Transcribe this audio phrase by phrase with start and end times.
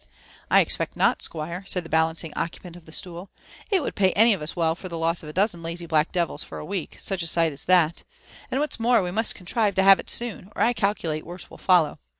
[0.49, 3.29] I expect nol» aquire/' said the balancing occupant of the stool:
[3.69, 6.43] it would pay any of us well for the loss of a dozen lazy Uack devils
[6.43, 8.01] for a week, such a sight as that;
[8.49, 11.59] and what's more, we must contrive to bave it soon, or I calculate worse will
[11.59, 11.99] follow.